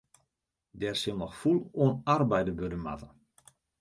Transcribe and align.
Dêr 0.79 0.95
sil 1.01 1.17
noch 1.19 1.35
fûl 1.39 1.57
oan 1.81 1.95
arbeide 2.15 2.51
wurde 2.57 2.77
moatte. 2.85 3.09